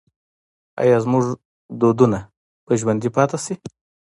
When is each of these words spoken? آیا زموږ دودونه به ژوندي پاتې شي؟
آیا 0.81 0.97
زموږ 1.05 1.23
دودونه 1.79 2.19
به 2.65 2.71
ژوندي 2.79 3.09
پاتې 3.15 3.37
شي؟ 3.45 3.53